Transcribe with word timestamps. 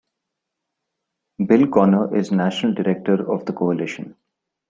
Bill 1.45 1.67
Connor 1.69 2.15
is 2.15 2.31
national 2.31 2.73
director 2.73 3.31
of 3.31 3.45
the 3.45 3.53
coalition. 3.53 4.15